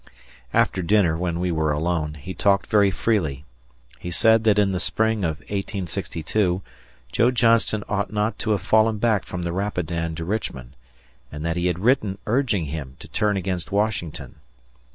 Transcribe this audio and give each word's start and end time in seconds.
After 0.51 0.81
dinner, 0.81 1.15
when 1.15 1.39
we 1.39 1.51
were 1.51 1.71
alone, 1.71 2.15
he 2.15 2.33
talked 2.33 2.65
very 2.71 2.89
freely. 2.89 3.45
He 3.99 4.09
said 4.09 4.45
that 4.45 4.57
in 4.57 4.71
the 4.71 4.79
spring 4.79 5.23
of 5.23 5.41
1862, 5.41 6.63
Joe 7.11 7.29
Johnston 7.29 7.83
ought 7.87 8.11
not 8.11 8.39
to 8.39 8.49
have 8.49 8.63
fallen 8.63 8.97
back 8.97 9.25
fromthe 9.25 9.53
Rapidan 9.53 10.15
to 10.15 10.25
Richmond, 10.25 10.75
and 11.31 11.45
that 11.45 11.55
he 11.55 11.67
had 11.67 11.77
written 11.77 12.17
urging 12.25 12.65
him 12.65 12.95
to 12.97 13.07
turn 13.07 13.37
against 13.37 13.71
Washington. 13.71 14.37